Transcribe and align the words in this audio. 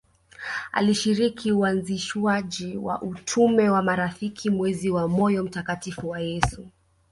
Alishiriki 0.71 1.51
uanzishwaji 1.51 2.77
wa 2.77 3.01
utume 3.01 3.69
wa 3.69 3.81
marafiki 3.81 4.49
mwezi 4.49 4.89
wa 4.89 5.07
moyo 5.07 5.43
mtakatifu 5.43 6.09
wa 6.09 6.19
Yesu 6.19 6.67